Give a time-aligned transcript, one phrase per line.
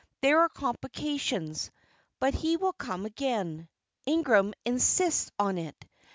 [0.21, 1.69] There are complications;
[2.19, 3.69] but he will come again.
[4.07, 5.75] Ingram insists on it.